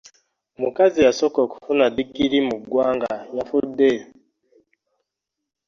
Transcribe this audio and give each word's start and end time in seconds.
Omukazi 0.57 0.97
eyasooka 0.99 1.39
okufuna 1.45 1.85
ddigiri 1.91 2.39
mu 2.47 2.55
ggwanga 2.61 3.13
yafudde. 3.35 3.91